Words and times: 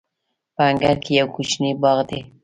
په 0.55 0.61
انګړ 0.69 0.95
کې 1.03 1.11
یو 1.19 1.27
کوچنی 1.35 1.71
باغ 1.81 1.97
دی. 2.09 2.19